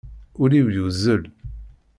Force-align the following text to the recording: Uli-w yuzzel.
Uli-w 0.41 0.67
yuzzel. 0.75 1.23